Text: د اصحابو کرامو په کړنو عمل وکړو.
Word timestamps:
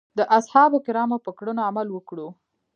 د 0.17 0.19
اصحابو 0.37 0.77
کرامو 0.85 1.17
په 1.25 1.31
کړنو 1.37 1.61
عمل 1.69 1.87
وکړو. 1.91 2.27